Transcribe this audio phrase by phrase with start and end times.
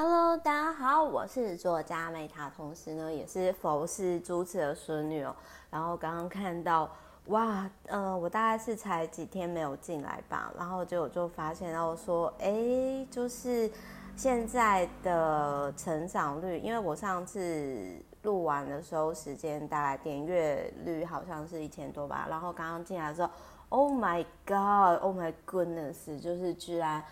[0.00, 5.34] Hello，大家好，我是作家 Meta，同时呢也是佛系主持的孙女哦。
[5.72, 6.88] 然后刚刚看到，
[7.26, 13.68] 哇，呃，我大概是才几天没有进来吧，然后就就发现，然后说，哎，就是
[14.14, 23.28] 现在的成长率，因为我上次录完的时候，时间大概点阅率好像是一千多吧，然后刚刚进来的时候
[23.70, 27.02] ，Oh my God，Oh my goodness，就是居然。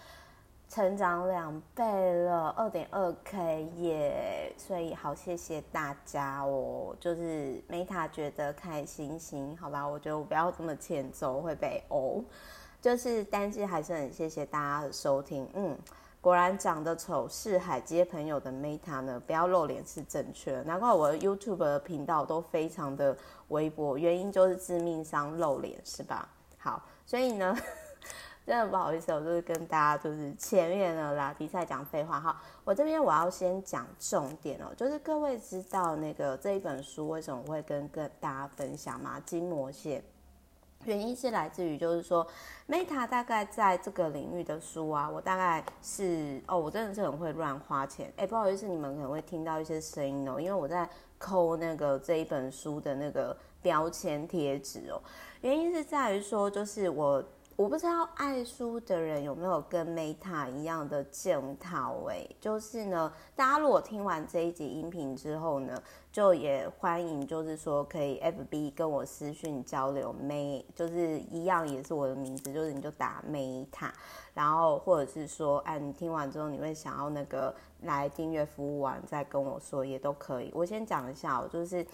[0.69, 4.53] 成长两倍了，二点二 K 耶！
[4.59, 9.87] 所以好谢谢大家哦，就是 Meta 觉得开心心，好吧？
[9.87, 12.23] 我觉得我不要这么欠揍会被殴，
[12.83, 15.49] 就是但是还是很谢谢大家的收听。
[15.55, 15.79] 嗯，
[16.21, 23.17] 果然长得丑是海街朋友的 Meta 呢，不要露脸是正确，难怪我的 YouTube 的频道都非常的
[23.49, 26.29] 微薄，原因就是致命伤露脸是吧？
[26.59, 27.57] 好，所以呢。
[28.47, 32.41] 真的不好意思，我就是跟大家就是前面的啦，比赛讲废话哈。
[32.63, 39.21] 我这边我要先讲重点哦，就是各位知道那个这一本书为什么会跟跟大家分享吗？
[39.27, 40.01] 筋膜线，
[40.85, 42.25] 原因是来自于就是说
[42.69, 48.13] ，Meta 大概在这个领域的书啊，我大概是哦，我真的是很会乱花钱。
[48.17, 55.03] 哎，不好意思，你们可能会听到一些声音哦，因为我在抠那个这一本书的那个标签贴纸哦。
[55.41, 57.21] 原因是在于说，就是我。
[57.57, 65.83] 我不知道爱书的人有没有跟 Meta 一样的检讨哎，就是呢，大家如果听完这一集音频之后呢，
[66.13, 73.91] 就也欢迎，就是说可以 FB 跟我私讯交流，May 就是一样也是我的名字，就是你就打 Meta，
[74.35, 77.55] 然后或者是说，哎，你听完之后你会想要那个
[77.85, 80.51] 来订阅服务完再跟我说也都可以。
[80.55, 81.87] 我先讲一下，我就是。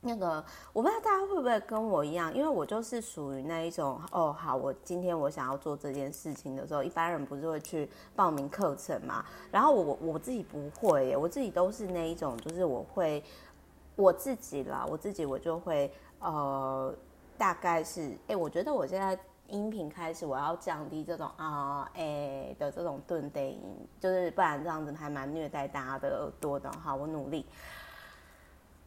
[0.00, 9.24] 那个我不知道大家会不会跟我一样，因为我就是属于那一种哦，好，我今天我想要做这件事情的时候，一般人不是会去报名课程嘛？
[9.50, 13.22] 然后我我自己不会耶，我自己都是那一种，就是我会
[13.96, 16.94] 我自己啦，我自己我就会呃，
[17.36, 23.60] 大概是哎，我觉得我现在音频开始我要降低这种啊哎的这种顿呆音，
[23.98, 27.44] 就是不然这样子还蛮虐待大家的耳朵的哈，我努力。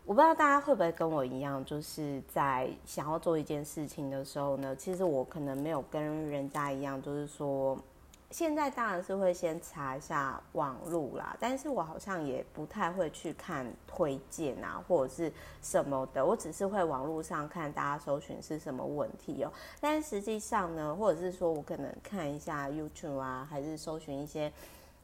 [0.04, 7.78] 我不知道大家会不会跟我一样，就是在想要做一件事情的时候呢，其实我可能没有跟人家一样，就是说，
[8.32, 19.54] 现在当然是会先查一下网路啦，但是我好像也不太会去看推荐啊，或者是什么的，我只是会网路上看大家搜寻是什么问题哦。
[19.80, 24.52] 但实际上呢，或者是说我可能看一下 YouTube 啊，还是搜寻一些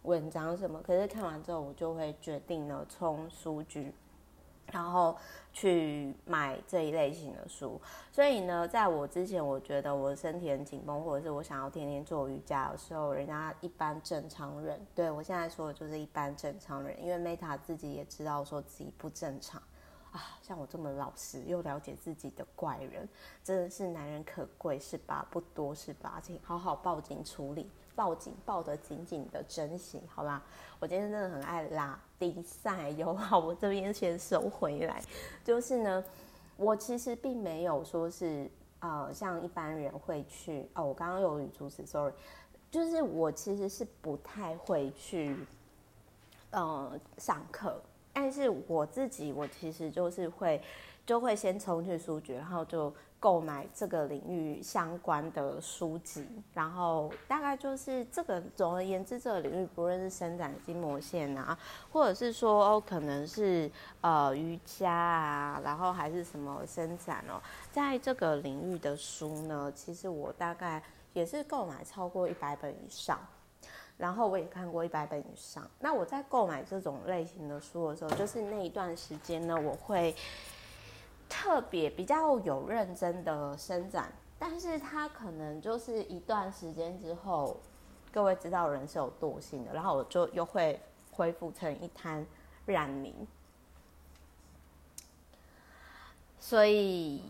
[0.01, 3.93] 文章什么，可是看完之后我就会决定呢，从书局。
[4.71, 5.17] 然后
[5.53, 7.79] 去买这一类型的书，
[8.11, 19.61] 所以呢，在我之前，我觉得我身体很紧绷，或者是我想要天天做瑜伽的时候，人家一般正常人，对，我现在说的就是一般正常人，因为 Meta 自己也知道说自己不正常
[20.11, 23.07] 啊，像我这么老实又了解自己的怪人，
[23.43, 25.25] 真的是难人可贵是吧？
[25.31, 26.19] 不多是吧？
[26.21, 27.69] 请好好报警处理。
[27.95, 30.43] 报警，抱得紧紧的，珍惜，好吧？
[30.79, 35.01] 我今天真的很爱拉比赛，有好，我这边先收回来。
[35.43, 36.03] 就是呢，
[36.55, 40.83] 我其实并没有说是呃，像一般人会去哦。
[40.85, 42.13] 我刚刚有语助词，sorry，
[42.69, 45.35] 就是我其实是不太会去
[46.51, 47.81] 呃上课，
[48.13, 50.61] 但是我自己我其实就是会
[51.05, 52.93] 就会先冲去书局，然后就。
[53.19, 58.41] 购买这个领域相关的书籍，然后大概就是这个。
[58.55, 61.57] 总而言之，这个领域不论是伸展筋膜线啊，
[61.91, 63.69] 或者是说，可能是
[64.01, 67.41] 呃瑜伽啊，然后还是什么伸展哦，
[67.71, 70.81] 在这个领域的书呢，其实我大概
[71.13, 73.19] 也是购买超过一百本以上，
[73.97, 75.69] 然后我也看过一百本以上。
[75.79, 80.15] 那我在购买这种类型的书的时候，就是那一段时间呢，我会。
[81.29, 87.57] 特别比较有认真的伸展，但是他可能就是一段时间之后，
[88.11, 90.79] 各位知道人是有惰性的，然后我就又会
[91.11, 92.25] 恢复成一滩
[92.67, 93.27] 烂泥。
[96.39, 97.23] 所以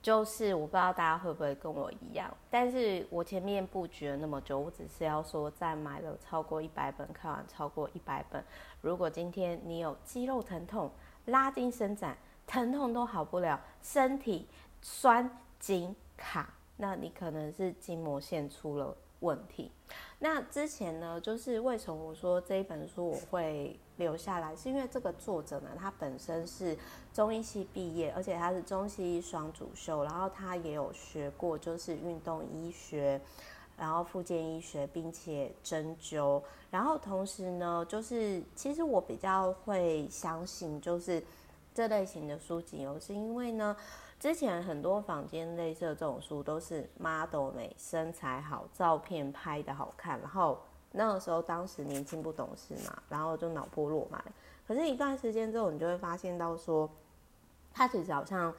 [0.00, 8.42] 就是我不知道大家会不会跟我一样，但是我前面布局了那么久，我只是要说，在买了超过一百本，看完超过一百本，
[8.80, 10.90] 如果今天你有肌肉疼痛、
[11.26, 12.16] 拉筋伸展。
[12.46, 14.46] 疼痛都好不了，身体
[14.80, 19.70] 酸紧卡，那你可能是筋膜线出了问题。
[20.18, 26.76] 那之前呢，就是为什么我说这一本书我会留下来，是因为这个作者呢，他本身是
[27.12, 33.20] 中医系毕业，而且他是中西医双主修，然后他也有学过就是运动医学，
[33.76, 36.40] 然后复健医学，并且针灸，
[36.70, 41.22] 然后同时呢，就是其实我比较会相信，就是
[41.74, 43.76] 这类型的书籍哦，是因为呢，
[44.20, 50.60] 之前很多坊间类似的这种书都是 model 美，身材好，照片拍的好看，然后
[50.92, 54.22] 那个时候当时年轻不懂事嘛，然后就脑波落嘛。
[54.66, 56.88] 可是，一段时间之后，你就会发现到说，
[57.72, 58.54] 他其实好像。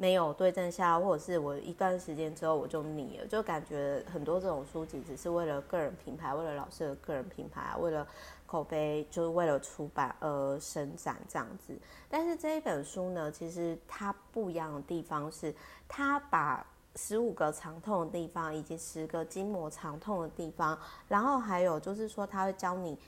[0.00, 8.06] 没有对症下药，或者是我一段时间之后我就腻了，就感觉很多这种书籍只是为了个人品牌，为了老师的个人品牌，为了
[8.46, 11.78] 口碑，就是为了出版而生产这样子。
[12.08, 15.54] 但是这一本书呢，其实它不一样的地方是，
[15.86, 22.98] 它把十五个常痛的地方，以及十个筋膜常痛的地方，然后还有就是说，它会教你。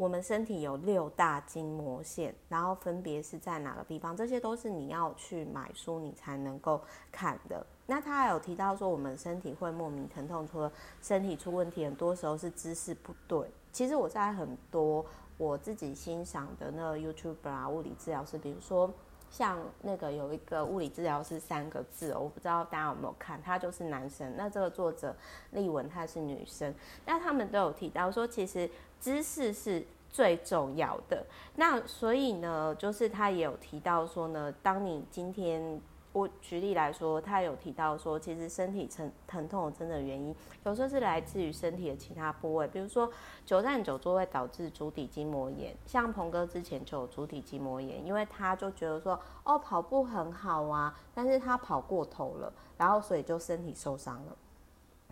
[0.00, 4.16] 我们身体有六大筋膜线，然后分别是在哪个地方？
[4.16, 6.80] 这些都是你要去买书你才能够
[7.12, 7.66] 看的。
[7.84, 13.46] 那他还有提到说，我们身体会莫名疼痛，除了身体出问题，很多时候是姿势不对。
[13.72, 15.04] 其实我在很多
[15.36, 18.90] 我自己欣赏的那个 YouTuber 啊，物理治疗师，比如说
[19.28, 24.34] 像那个有一个物理治疗师三个字，我不知道大家有没有看，他就是男生。
[24.34, 25.14] 那这个作者
[25.50, 26.74] 丽文她是女生，
[27.04, 28.70] 那他们都有提到说，其实。
[29.00, 31.24] 姿势是最重要的。
[31.56, 35.80] 那所以呢，就是他也有提到说呢，当你今天
[36.12, 43.08] 我举例来说，他有提到说，其实身体疼疼痛真的原因，有时候是来自于身体的其他部位，比如说
[43.46, 45.72] 久站久坐会导致足底筋膜炎。
[45.86, 54.36] 像鹏哥之前就有足底筋膜炎，因为他就觉得说，哦，跑步很好啊，但是他跑过头了，然后所以就身体受伤了。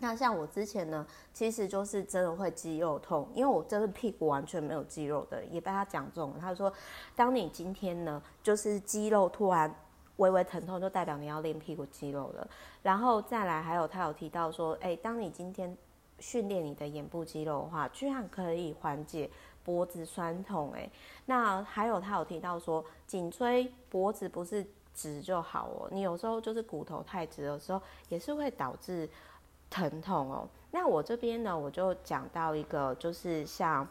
[0.00, 6.36] 那像我之前呢，其实就是真的会肌肉痛，因为我真的屁股完全没有肌肉的，也被他讲中了。
[6.40, 6.72] 他说，
[7.16, 9.74] 当你今天呢，就是肌肉突然
[10.16, 12.48] 微微疼痛，就代表你要练屁股肌肉了。
[12.82, 15.76] 然后再来，还有他有提到说，哎，当你今天
[16.20, 19.28] 训练你的眼部肌肉的话，居然可以缓解
[19.64, 20.70] 脖子酸痛。
[20.74, 20.88] 哎，
[21.26, 24.64] 那还有他有提到说，颈椎脖子不是
[24.94, 29.08] 直就好哦，你有时候就是骨头太直的时候，也是会导致。
[29.70, 33.86] 疼痛哦，那我这边呢，我就讲到一个，就是像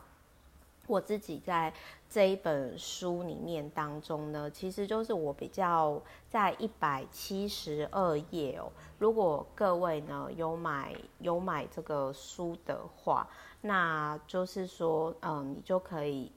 [0.88, 1.74] 我自己在
[2.10, 8.72] 这一本书里面当中呢，其实就是我比较在一百七十二页哦。
[8.98, 13.28] 如果各位呢有买有买这个书的话，
[13.62, 16.32] 那就是说，嗯，你就可以，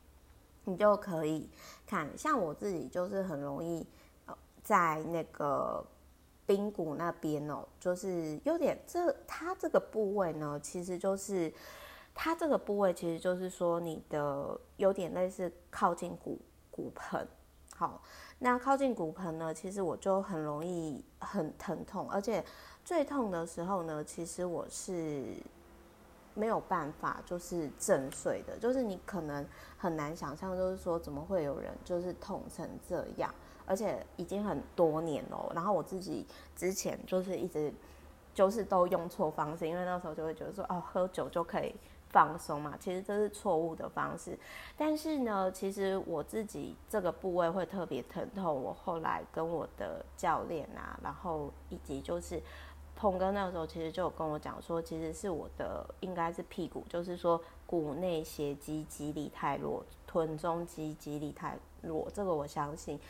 [0.64, 1.48] 你就可以
[1.86, 3.86] 看，像我自己就是很容易
[4.62, 5.84] 在那个。
[6.56, 11.52] 髌骨那边哦，就是有点这它这个部位呢，其实就是
[12.14, 16.38] 它这个部位，其实就是说你的有点类似靠近骨
[16.70, 17.26] 骨盆。
[17.74, 18.02] 好，
[18.38, 22.44] 那靠近骨盆呢，其实我就很容易很疼痛，而且
[22.84, 25.24] 最痛的时候呢，其实我是
[26.34, 29.46] 没有办法就是正睡的，就是你可能
[29.76, 33.32] 很难想象，就是说怎么会有人就是痛成这样。
[33.64, 36.26] 而且已经很多年了，然后我自己
[36.56, 37.72] 之前就是一直
[38.34, 41.72] 就是都用错方式，因为那时候就会觉得说哦，喝酒就可以
[42.08, 44.36] 放松嘛，其实这是错误的方式。
[44.76, 48.52] 但是呢，其实我自己这个部位会特别疼痛。
[48.52, 52.42] 我后来跟我的教练啊，然后以及就是
[53.02, 63.00] 鹏哥那个时候其实就有跟我讲说，其实是我的应该是屁股，就是说股内斜肌肌力太弱，臀中肌肌力太弱，这个我相信。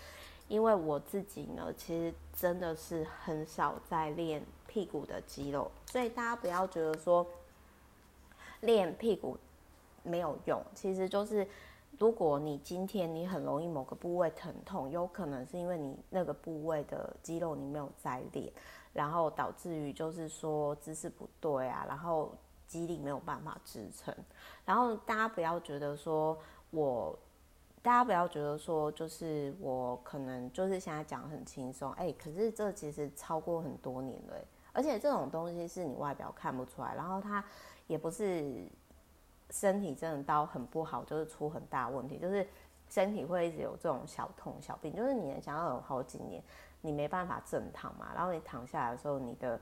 [0.49, 7.27] 因为我自己呢，其实真的是很少在练屁股的肌肉，所以大家不要觉得说
[8.61, 9.37] 练屁股
[10.03, 10.59] 没有用。
[10.75, 11.47] 其实就是，
[11.99, 18.51] 如果你今天你很容易某个部位疼痛，有可能是因为你那个部位的肌肉你没有在练，
[18.93, 22.35] 然后导致于就是说姿势不对啊，然后
[22.67, 24.15] 肌力没有办法支撑。
[24.65, 26.39] 然后大家不要觉得说
[26.71, 27.19] 我。
[27.85, 34.37] 大家不要觉得说，就是我可能就是现在讲很轻松，哎，可是这其实超过很多年了，
[34.73, 37.45] 而且这种东西是你外表看不出来，然后它
[37.89, 38.65] 也不是
[39.51, 42.47] 身体真的到很不好，就是出很大问题，就是
[42.89, 46.41] 身体会一直有这种小痛小病，就是你能想要有好几年，
[46.83, 49.59] 你没办法正躺嘛，然后你躺下来的时候，你的。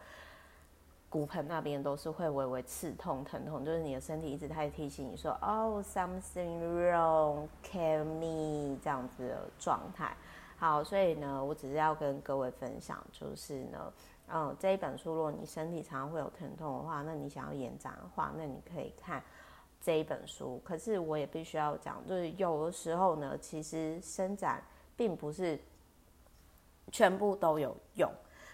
[1.13, 10.17] 骨盆那边都是会微微刺痛、疼痛，就是你的身体一直在提醒你说“哦，something wrong, kill me” 这样子的状态。
[10.57, 13.93] 好，所以呢，我只是要跟各位分享，就是呢，
[14.29, 19.21] 嗯，这一本书，如果你身体常常会有疼痛的话，那你想要延展的话，那你可以看
[19.81, 20.61] 这一本书。
[20.65, 24.63] 可是我也必须要讲，就是有的时候呢，其实伸展
[24.97, 25.59] 并不是
[26.91, 28.11] 全部都有用。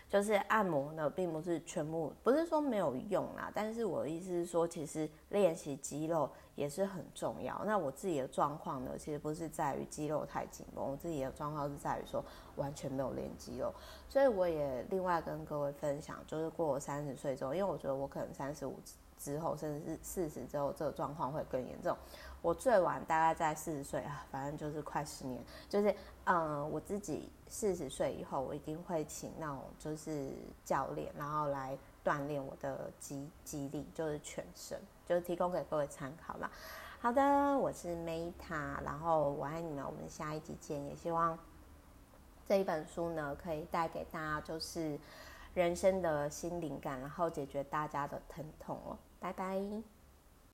[0.09, 3.51] 就是按摩呢，并不是全部，不是说没有用啦。
[3.53, 7.61] 但是我的意思是说，其实练习肌肉也是很重要。
[7.67, 12.25] 那我自己的状况呢，其实不是在于肌肉太紧绷，我自己的状况是在于说
[12.55, 13.75] 完全没有练肌肉。
[14.09, 18.79] 所以我也另外跟各位分享，就是过了三十岁之后，因为我觉得我可能三十五
[19.19, 21.97] 之后，甚至是四十之后，这个状况会更严重。
[22.43, 25.95] 我最晚大概在四十岁啊，反正就是快十年，就是
[26.25, 30.31] 嗯，我自己四十岁以后，我一定会请那种就是
[30.65, 36.49] 教练，然后来锻炼我的肌肌力，就是全身，就是提供给各位参考啦。
[37.01, 37.23] 好的，
[37.59, 41.37] 我是 Meta，然后我爱你们，我们下一集见，也希望
[42.47, 44.99] 这一本书呢可以带给大家就是
[45.63, 49.96] 人生的新灵感，然后解决大家的疼痛哦，拜拜。